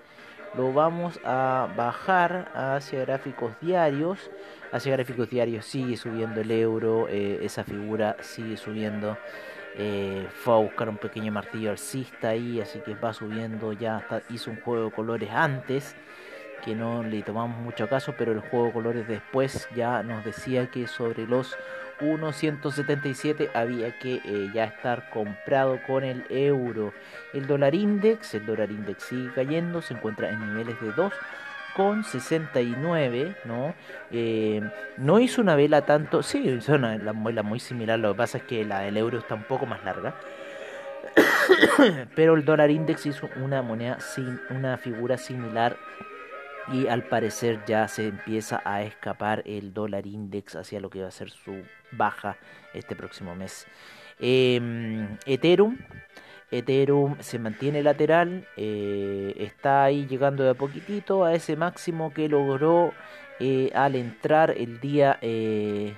Lo 0.56 0.72
vamos 0.72 1.20
a 1.24 1.68
bajar 1.76 2.52
hacia 2.54 3.02
gráficos 3.02 3.54
diarios. 3.60 4.30
Hacia 4.72 4.92
gráficos 4.92 5.32
diarios 5.32 5.66
sigue 5.66 5.98
subiendo 5.98 6.42
el 6.42 6.52
euro. 6.52 7.08
Eh, 7.10 7.40
esa 7.42 7.64
figura 7.64 8.18
sigue 8.22 8.56
subiendo. 8.56 9.18
Eh, 9.78 10.28
fue 10.32 10.54
a 10.54 10.58
buscar 10.58 10.90
un 10.90 10.98
pequeño 10.98 11.32
martillo 11.32 11.72
alcista 11.72 12.30
ahí. 12.30 12.62
Así 12.62 12.80
que 12.80 12.94
va 12.94 13.12
subiendo. 13.12 13.74
Ya 13.74 13.98
hasta 13.98 14.22
hizo 14.30 14.52
un 14.52 14.60
juego 14.62 14.86
de 14.86 14.92
colores 14.92 15.30
antes. 15.32 15.96
Que 16.64 16.76
no 16.76 17.04
le 17.04 17.22
tomamos 17.24 17.58
mucho 17.60 17.88
caso. 17.88 18.14
Pero 18.18 18.32
el 18.32 18.40
juego 18.40 18.68
de 18.68 18.72
colores 18.74 19.08
después 19.08 19.68
ya 19.76 20.04
nos 20.04 20.24
decía 20.24 20.68
que 20.68 20.88
sobre 20.88 21.26
los 21.26 21.56
1.177 22.02 23.50
había 23.54 23.98
que 24.00 24.16
eh, 24.16 24.50
ya 24.54 24.66
estar 24.66 25.10
comprado 25.10 25.80
con 25.86 26.04
el 26.04 26.26
euro. 26.30 26.94
El 27.34 27.48
dólar 27.48 27.76
index, 27.76 28.34
el 28.34 28.46
dólar 28.46 28.72
index 28.72 29.04
sigue 29.04 29.32
cayendo, 29.34 29.82
se 29.82 29.94
encuentra 29.94 30.30
en 30.30 30.40
niveles 30.48 30.80
de 30.82 30.92
2 30.92 31.14
con 31.76 32.04
69, 32.04 33.36
¿no? 33.46 33.74
Eh, 34.12 34.62
no 34.98 35.20
hizo 35.20 35.42
una 35.42 35.56
vela 35.56 35.84
tanto, 35.84 36.22
sí, 36.22 36.40
hizo 36.40 36.74
una, 36.74 36.98
vela 36.98 37.44
muy 37.44 37.60
similar, 37.60 37.98
lo 37.98 38.12
que 38.12 38.18
pasa 38.18 38.38
es 38.40 38.44
que 38.44 38.66
la 38.66 38.80
del 38.82 38.98
euro 38.98 39.20
está 39.20 39.36
un 39.36 39.44
poco 39.44 39.66
más 39.66 39.84
larga. 39.84 40.16
Pero 42.16 42.36
el 42.36 42.46
dólar 42.46 42.72
index 42.72 43.06
hizo 43.06 43.30
una 43.38 43.62
moneda 43.62 44.00
sin 44.00 44.40
una 44.50 44.78
figura 44.78 45.18
similar 45.18 45.78
y 46.68 46.88
al 46.88 47.04
parecer 47.04 47.64
ya 47.66 47.88
se 47.88 48.08
empieza 48.08 48.62
a 48.66 48.84
escapar 48.84 49.44
el 49.46 49.74
dólar 49.74 50.06
index 50.06 50.56
hacia 50.56 50.80
lo 50.80 50.90
que 50.90 51.02
va 51.02 51.08
a 51.08 51.12
ser 51.12 51.30
su 51.30 51.64
baja 51.92 52.38
este 52.74 52.96
próximo 52.96 53.36
mes. 53.36 53.68
Em, 54.20 55.18
Ethereum. 55.26 55.78
Ethereum 56.52 57.16
se 57.22 57.40
mantiene 57.40 57.82
lateral, 57.82 58.46
eh, 58.58 59.34
está 59.38 59.86
ahí 59.86 60.06
llegando 60.06 60.44
de 60.44 60.50
a 60.50 60.54
poquitito 60.54 61.24
a 61.24 61.34
ese 61.34 61.56
máximo 61.56 62.14
que 62.14 62.28
logró 62.28 62.94
eh, 63.40 63.72
al 63.74 63.96
entrar 63.96 64.52
el 64.52 64.82
día, 64.82 65.18
eh, 65.22 65.96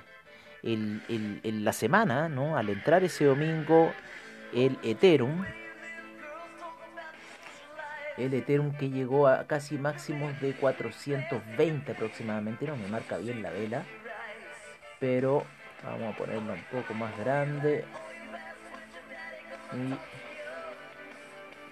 el, 0.62 1.64
la 1.64 1.72
semana, 1.72 2.28
¿no? 2.28 2.56
al 2.56 2.70
entrar 2.70 3.02
ese 3.02 3.24
domingo 3.24 3.92
el 4.54 4.78
Ethereum 4.84 5.44
el 8.16 8.34
Ethereum 8.34 8.76
que 8.76 8.90
llegó 8.90 9.28
a 9.28 9.46
casi 9.46 9.76
máximos 9.76 10.40
de 10.40 10.52
420 10.54 11.92
aproximadamente, 11.92 12.66
no 12.66 12.76
me 12.76 12.88
marca 12.88 13.18
bien 13.18 13.42
la 13.42 13.50
vela, 13.50 13.84
pero 15.00 15.44
Vamos 15.84 16.14
a 16.14 16.16
ponerlo 16.16 16.54
un 16.54 16.64
poco 16.72 16.94
más 16.94 17.16
grande. 17.18 17.84
Y 19.72 19.94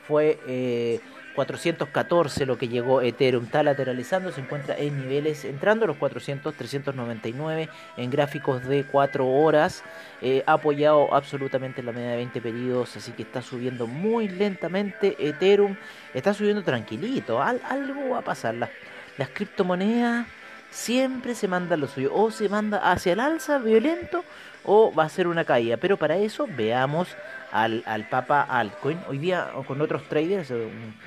fue 0.06 0.38
eh, 0.46 1.00
414 1.34 2.46
lo 2.46 2.58
que 2.58 2.68
llegó 2.68 3.02
Ethereum. 3.02 3.44
Está 3.44 3.62
lateralizando, 3.62 4.32
se 4.32 4.40
encuentra 4.40 4.76
en 4.76 5.00
niveles 5.00 5.44
entrando 5.44 5.84
a 5.84 5.88
los 5.88 5.96
400, 5.96 6.54
399 6.54 7.68
en 7.96 8.10
gráficos 8.10 8.66
de 8.66 8.84
4 8.84 9.26
horas. 9.26 9.82
Eh, 10.20 10.42
apoyado 10.46 11.14
absolutamente 11.14 11.82
la 11.82 11.92
media 11.92 12.10
de 12.10 12.16
20 12.16 12.40
periodos, 12.40 12.96
así 12.96 13.12
que 13.12 13.22
está 13.22 13.42
subiendo 13.42 13.86
muy 13.86 14.28
lentamente. 14.28 15.16
Ethereum 15.18 15.76
está 16.14 16.34
subiendo 16.34 16.62
tranquilito. 16.62 17.42
algo 17.42 18.10
va 18.10 18.18
a 18.18 18.22
pasar. 18.22 18.54
Las, 18.54 18.70
las 19.18 19.28
criptomonedas 19.30 20.26
siempre 20.70 21.34
se 21.34 21.48
mandan 21.48 21.80
lo 21.80 21.88
suyo. 21.88 22.14
O 22.14 22.30
se 22.30 22.48
manda 22.48 22.78
hacia 22.78 23.12
el 23.12 23.20
alza 23.20 23.58
violento 23.58 24.24
o 24.64 24.92
va 24.92 25.04
a 25.04 25.08
ser 25.08 25.26
una 25.26 25.44
caída. 25.44 25.76
Pero 25.76 25.96
para 25.96 26.16
eso 26.16 26.46
veamos 26.48 27.08
al, 27.52 27.82
al 27.86 28.08
Papa 28.08 28.42
Altcoin. 28.42 28.98
Hoy 29.08 29.18
día 29.18 29.52
con 29.66 29.80
otros 29.80 30.08
traders, 30.08 30.52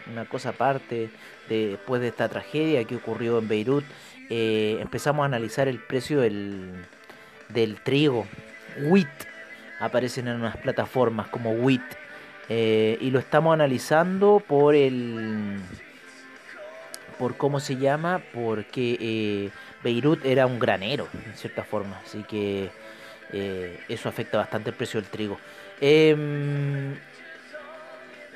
una 0.09 0.25
cosa 0.25 0.49
aparte 0.49 1.09
después 1.49 2.01
de 2.01 2.07
esta 2.07 2.29
tragedia 2.29 2.83
que 2.85 2.95
ocurrió 2.95 3.39
en 3.39 3.47
Beirut, 3.47 3.83
eh, 4.29 4.77
empezamos 4.79 5.23
a 5.23 5.25
analizar 5.25 5.67
el 5.67 5.79
precio 5.79 6.21
del, 6.21 6.85
del 7.49 7.81
trigo. 7.81 8.25
WIT 8.83 9.07
aparecen 9.79 10.27
en 10.27 10.35
unas 10.35 10.57
plataformas 10.57 11.27
como 11.27 11.51
WIT. 11.51 11.83
Eh, 12.47 12.97
y 13.01 13.09
lo 13.09 13.17
estamos 13.17 13.53
analizando 13.53 14.41
por 14.47 14.75
el 14.75 15.59
por 17.17 17.37
cómo 17.37 17.59
se 17.59 17.77
llama 17.77 18.21
porque 18.35 18.97
eh, 18.99 19.49
Beirut 19.83 20.23
era 20.23 20.45
un 20.45 20.59
granero 20.59 21.07
en 21.25 21.33
cierta 21.35 21.63
forma 21.63 21.99
así 22.05 22.21
que 22.21 22.69
eso 23.89 24.07
afecta 24.07 24.37
bastante 24.37 24.69
el 24.69 24.75
precio 24.75 25.01
del 25.01 25.09
trigo 25.09 25.39
Em, 25.81 26.95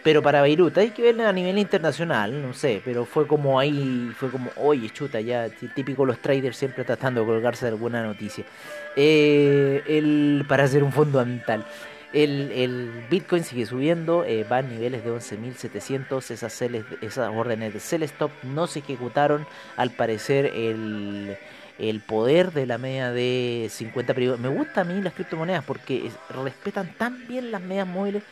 pero 0.03 0.21
para 0.21 0.41
Beirut 0.41 0.77
hay 0.77 0.89
que 0.91 1.01
verlo 1.01 1.27
a 1.27 1.33
nivel 1.33 1.57
internacional, 1.57 2.41
no 2.41 2.53
sé, 2.53 2.81
pero 2.85 3.05
fue 3.05 3.27
como 3.27 3.59
ahí, 3.59 4.11
fue 4.17 4.29
como, 4.29 4.49
oye, 4.55 4.89
chuta, 4.89 5.19
ya 5.19 5.49
típico 5.49 6.05
los 6.05 6.19
traders 6.19 6.57
siempre 6.57 6.83
tratando 6.83 7.21
de 7.21 7.27
colgarse 7.27 7.65
de 7.65 7.71
alguna 7.71 8.03
noticia. 8.03 8.45
Eh, 8.95 9.83
el, 9.87 10.45
para 10.47 10.63
hacer 10.63 10.83
un 10.83 10.91
fondo 10.91 11.19
ambiental. 11.19 11.65
El, 12.11 12.51
el, 12.51 13.05
Bitcoin 13.09 13.43
sigue 13.43 13.67
subiendo, 13.67 14.25
eh, 14.25 14.43
va 14.49 14.57
a 14.57 14.61
niveles 14.63 15.03
de 15.03 15.11
11.700, 15.11 16.31
esas, 16.31 16.61
esas 17.01 17.29
órdenes 17.29 17.73
de 17.73 17.79
sell 17.79 18.01
stop 18.03 18.31
no 18.43 18.65
se 18.65 18.79
ejecutaron, 18.79 19.45
al 19.77 19.91
parecer 19.91 20.47
el 20.47 21.37
el 21.79 22.01
poder 22.01 22.51
de 22.51 22.65
la 22.65 22.77
media 22.77 23.11
de 23.11 23.67
50 23.69 24.13
periodos. 24.13 24.39
Me 24.39 24.49
gusta 24.49 24.81
a 24.81 24.83
mí 24.83 25.01
las 25.01 25.13
criptomonedas 25.13 25.63
porque 25.63 26.11
respetan 26.29 26.93
tan 26.97 27.27
bien 27.27 27.51
las 27.51 27.61
medias 27.61 27.87
móviles. 27.87 28.23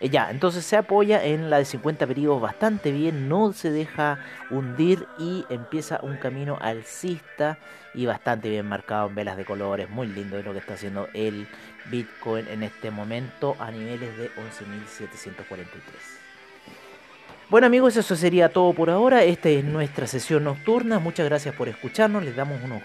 Eh, 0.00 0.10
ya, 0.10 0.30
entonces 0.30 0.64
se 0.64 0.76
apoya 0.76 1.24
en 1.24 1.48
la 1.48 1.58
de 1.58 1.64
50 1.64 2.06
periodos 2.06 2.40
bastante 2.40 2.92
bien, 2.92 3.28
no 3.28 3.52
se 3.52 3.70
deja 3.70 4.18
hundir 4.50 5.06
y 5.18 5.44
empieza 5.48 6.00
un 6.02 6.16
camino 6.16 6.58
alcista 6.60 7.58
y 7.94 8.04
bastante 8.04 8.50
bien 8.50 8.66
marcado 8.66 9.08
en 9.08 9.14
velas 9.14 9.36
de 9.36 9.44
colores. 9.44 9.88
Muy 9.88 10.08
lindo 10.08 10.40
lo 10.42 10.52
que 10.52 10.58
está 10.58 10.74
haciendo 10.74 11.08
el 11.14 11.46
Bitcoin 11.90 12.46
en 12.48 12.62
este 12.62 12.90
momento 12.90 13.56
a 13.58 13.70
niveles 13.70 14.16
de 14.18 14.30
11.743. 14.32 16.25
Bueno 17.48 17.68
amigos, 17.68 17.96
eso 17.96 18.16
sería 18.16 18.48
todo 18.48 18.72
por 18.72 18.90
ahora. 18.90 19.22
Esta 19.22 19.48
es 19.48 19.62
nuestra 19.64 20.08
sesión 20.08 20.42
nocturna. 20.42 20.98
Muchas 20.98 21.26
gracias 21.26 21.54
por 21.54 21.68
escucharnos. 21.68 22.24
Les 22.24 22.34
damos 22.34 22.60
unos 22.64 22.82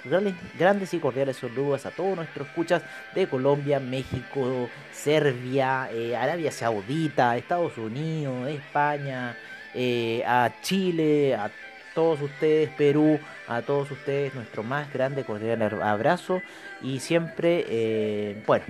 grandes 0.59 0.93
y 0.93 0.99
cordiales 0.99 1.37
saludos 1.37 1.87
a 1.87 1.89
todos 1.89 2.15
nuestros 2.15 2.47
escuchas 2.47 2.83
de 3.15 3.25
Colombia, 3.25 3.79
México, 3.79 4.69
Serbia, 4.91 5.89
eh, 5.91 6.15
Arabia 6.15 6.51
Saudita, 6.51 7.35
Estados 7.37 7.75
Unidos, 7.79 8.49
España, 8.49 9.35
eh, 9.73 10.23
a 10.27 10.51
Chile, 10.61 11.33
a 11.33 11.49
todos 11.95 12.21
ustedes, 12.21 12.69
Perú, 12.69 13.19
a 13.47 13.63
todos 13.63 13.89
ustedes, 13.89 14.35
nuestro 14.35 14.61
más 14.61 14.93
grande 14.93 15.23
cordial 15.23 15.81
abrazo. 15.81 16.39
Y 16.83 16.99
siempre, 16.99 17.65
eh, 17.67 18.43
bueno, 18.45 18.65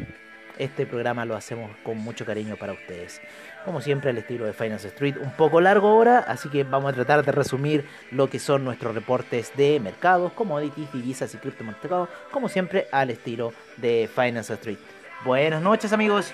este 0.57 0.85
programa 0.85 1.25
lo 1.25 1.35
hacemos 1.35 1.75
con 1.83 1.97
mucho 1.97 2.25
cariño 2.25 2.55
para 2.55 2.71
ustedes 2.71 3.19
como 3.65 3.81
siempre 3.81 4.09
al 4.09 4.17
estilo 4.17 4.45
de 4.45 4.53
Finance 4.53 4.87
Street, 4.87 5.15
un 5.21 5.31
poco 5.31 5.61
largo 5.61 5.87
ahora, 5.87 6.19
así 6.19 6.49
que 6.49 6.63
vamos 6.63 6.91
a 6.91 6.95
tratar 6.95 7.25
de 7.25 7.31
resumir 7.31 7.85
lo 8.11 8.29
que 8.29 8.39
son 8.39 8.63
nuestros 8.63 8.93
reportes 8.93 9.51
de 9.55 9.79
mercados, 9.79 10.33
commodities, 10.33 10.91
divisas 10.91 11.33
y 11.33 11.37
criptomercados, 11.37 12.09
como 12.31 12.49
siempre 12.49 12.87
al 12.91 13.09
estilo 13.09 13.53
de 13.77 14.09
Finance 14.13 14.53
Street. 14.53 14.79
Buenas 15.23 15.61
noches 15.61 15.93
amigos. 15.93 16.33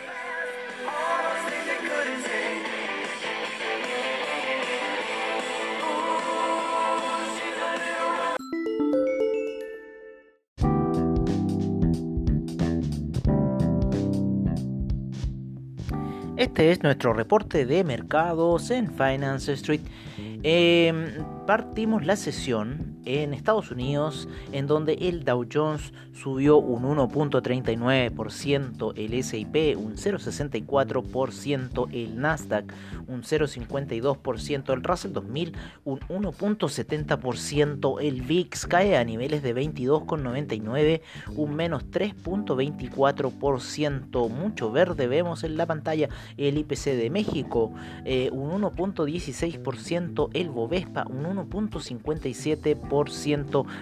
Este 16.58 16.72
es 16.72 16.82
nuestro 16.82 17.13
reporte 17.13 17.67
de 17.67 17.84
mercados 17.84 18.72
en 18.72 18.91
Finance 18.91 19.54
Street. 19.54 19.82
Em, 20.17 21.24
partimos 21.46 22.04
la 22.04 22.15
sesión 22.15 22.96
en 23.08 23.34
Estados 23.34 23.72
Unidos, 23.72 24.30
en 24.52 24.67
donde 24.67 24.93
el 24.93 25.24
Dow 25.24 25.48
Jones 25.52 25.91
subió 26.13 26.58
un 26.58 26.84
1.39%, 26.84 28.93
el 28.98 29.24
SIP 29.24 29.78
un 29.78 29.96
0.64%, 29.96 31.88
el 31.93 32.20
Nasdaq 32.20 32.74
un 33.08 33.24
0.52%, 33.24 34.74
el 34.74 34.84
Russell 34.84 35.13
2000 35.13 35.56
un 35.86 36.02
1.70%, 36.02 38.02
el 38.02 38.22
VIX 38.24 38.65
cae 38.65 38.98
a 38.98 39.06
niveles 39.06 39.41
de 39.41 39.56
22.99, 39.56 41.00
un 41.36 41.56
menos 41.56 41.86
3.24%, 41.89 44.30
mucho 44.30 44.70
verde 44.72 45.08
vemos 45.08 45.46
en 45.46 45.56
la 45.56 45.65
pantalla, 45.65 46.10
el 46.36 46.58
IPC 46.58 46.98
de 46.98 47.10
México 47.10 47.72
eh, 48.04 48.30
un 48.34 48.62
1.16%, 48.62 50.30
el 50.34 50.50
Bovespa 50.50 51.06
un 51.08 51.24
1.57%, 51.24 52.96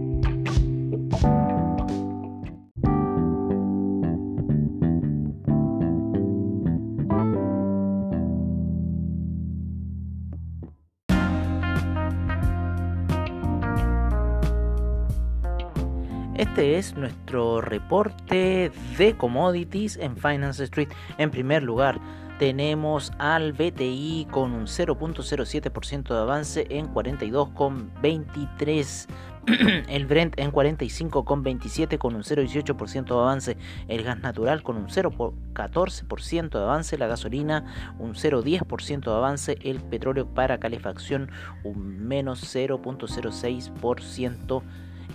Este 16.41 16.77
es 16.79 16.97
nuestro 16.97 17.61
reporte 17.61 18.71
de 18.97 19.15
commodities 19.15 19.95
en 19.97 20.17
Finance 20.17 20.63
Street. 20.63 20.89
En 21.19 21.29
primer 21.29 21.61
lugar, 21.61 21.99
tenemos 22.39 23.11
al 23.19 23.53
BTI 23.53 24.27
con 24.31 24.53
un 24.53 24.65
0.07% 24.65 26.07
de 26.07 26.19
avance 26.19 26.65
en 26.71 26.91
42,23 26.91 29.07
el 29.87 30.07
Brent 30.07 30.39
en 30.39 30.51
45,27 30.51 31.99
con 31.99 32.15
un 32.15 32.23
0,18% 32.23 33.05
de 33.05 33.13
avance, 33.13 33.55
el 33.87 34.01
gas 34.01 34.19
natural 34.21 34.63
con 34.63 34.77
un 34.77 34.87
0,14% 34.87 36.49
de 36.49 36.63
avance, 36.63 36.97
la 36.97 37.05
gasolina 37.05 37.93
un 37.99 38.15
0,10% 38.15 39.03
de 39.03 39.11
avance, 39.11 39.59
el 39.61 39.79
petróleo 39.79 40.25
para 40.25 40.59
calefacción 40.59 41.29
un 41.63 42.07
menos 42.07 42.55
0,06% 42.55 44.63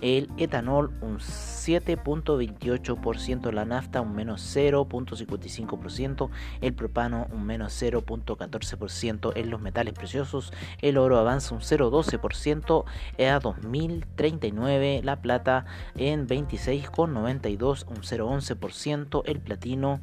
el 0.01 0.29
etanol 0.37 0.91
un 1.01 1.19
7.28%, 1.19 3.51
la 3.51 3.65
nafta 3.65 3.99
un 4.01 4.15
menos 4.15 4.41
0.55%, 4.55 6.29
el 6.61 6.73
propano 6.73 7.27
un 7.31 7.45
menos 7.45 7.79
0.14%, 7.81 9.33
en 9.35 9.49
los 9.49 9.59
metales 9.61 9.93
preciosos 9.93 10.53
el 10.81 10.97
oro 10.97 11.17
avanza 11.17 11.55
un 11.55 11.61
0.12% 11.61 12.83
a 13.29 13.39
2039, 13.39 15.01
la 15.03 15.21
plata 15.21 15.65
en 15.95 16.27
26.92, 16.27 17.85
un 17.87 17.97
0.11%, 17.97 19.21
el 19.25 19.39
platino 19.39 20.01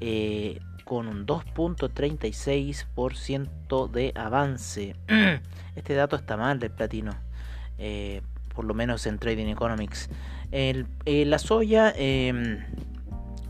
eh, 0.00 0.60
con 0.84 1.08
un 1.08 1.26
2.36% 1.26 3.90
de 3.90 4.12
avance. 4.14 4.94
Este 5.74 5.94
dato 5.94 6.14
está 6.16 6.36
mal 6.36 6.60
del 6.60 6.70
platino. 6.70 7.12
Eh, 7.78 8.22
por 8.56 8.64
lo 8.64 8.74
menos 8.74 9.06
en 9.06 9.18
Trading 9.18 9.46
Economics. 9.46 10.10
El, 10.50 10.88
eh, 11.04 11.24
la 11.26 11.38
soya 11.38 11.92
em, 11.94 12.64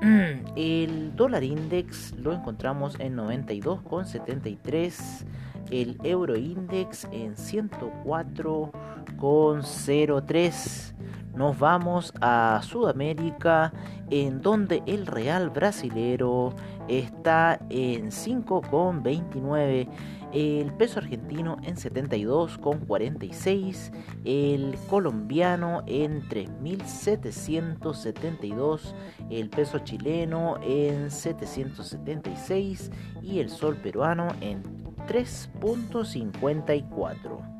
El 0.56 1.14
dólar 1.14 1.44
index 1.44 2.12
lo 2.16 2.32
encontramos 2.32 2.98
en 2.98 3.16
92,73. 3.16 5.24
El 5.70 5.98
euro 6.04 6.36
index 6.36 7.08
en 7.10 7.36
104 7.36 8.70
con 9.16 9.62
0,3. 9.62 10.92
Nos 11.34 11.58
vamos 11.58 12.14
a 12.20 12.60
Sudamérica 12.62 13.72
en 14.10 14.40
donde 14.40 14.84
el 14.86 15.06
real 15.06 15.50
brasilero 15.50 16.54
está 16.88 17.58
en 17.68 18.06
5,29. 18.06 19.88
El 20.32 20.72
peso 20.72 20.98
argentino 20.98 21.58
en 21.62 21.76
72,46. 21.76 23.92
El 24.24 24.76
colombiano 24.88 25.84
en 25.86 26.26
3.772. 26.28 28.94
El 29.30 29.50
peso 29.50 29.78
chileno 29.80 30.56
en 30.62 31.10
776. 31.10 32.90
Y 33.22 33.40
el 33.40 33.50
sol 33.50 33.76
peruano 33.76 34.28
en 34.40 34.62
3.54. 35.06 37.56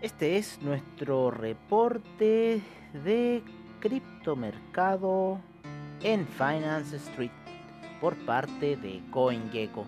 Este 0.00 0.36
es 0.36 0.60
nuestro 0.62 1.30
reporte 1.30 2.62
de 3.04 3.42
criptomercado 3.80 5.40
en 6.02 6.26
Finance 6.26 6.96
Street 6.96 7.30
por 8.00 8.16
parte 8.24 8.76
de 8.76 9.02
CoinGecko. 9.10 9.86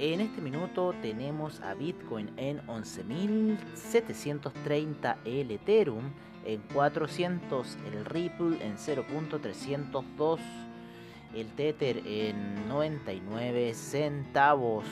En 0.00 0.20
este 0.20 0.40
minuto 0.40 0.94
tenemos 1.02 1.60
a 1.60 1.74
Bitcoin 1.74 2.30
en 2.36 2.64
11.730, 2.68 5.16
el 5.24 5.50
Ethereum 5.50 6.12
en 6.44 6.60
400, 6.72 7.76
el 7.92 8.04
Ripple 8.04 8.64
en 8.64 8.76
0.302, 8.76 10.38
el 11.34 11.48
Tether 11.48 12.00
en 12.06 12.68
99 12.68 13.74
centavos, 13.74 14.84